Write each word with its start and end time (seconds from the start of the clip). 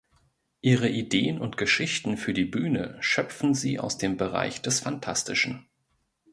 Ihre 0.61 0.89
Ideen 0.89 1.37
und 1.39 1.57
Geschichten 1.57 2.17
für 2.17 2.33
die 2.33 2.45
Bühne 2.45 2.97
schöpfen 3.01 3.53
sie 3.53 3.79
aus 3.79 3.99
dem 3.99 4.17
Bereich 4.17 4.59
des 4.63 4.79
Phantastischen. 4.79 5.67